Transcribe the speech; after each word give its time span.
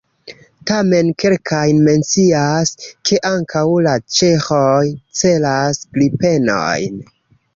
Tamen 0.69 1.09
kelkaj 1.23 1.65
mencias, 1.87 2.71
ke 3.09 3.19
ankaŭ 3.31 3.63
la 3.89 3.93
ĉeĥoj 4.19 4.89
celas 5.21 5.81
Gripenojn. 5.99 6.99